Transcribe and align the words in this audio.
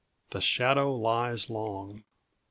The 0.31 0.41
Shadow 0.41 0.95
Lies 0.95 1.47
Long. 1.47 2.05